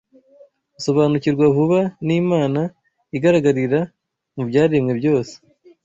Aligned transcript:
usobanukirwa 0.79 1.45
vuba 1.55 1.79
n’Imana 2.07 2.61
igaragarira 3.17 3.79
mu 4.35 4.43
byaremwe 4.49 4.91
byose 4.99 5.33